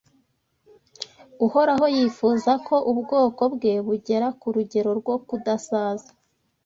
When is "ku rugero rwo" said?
4.39-5.15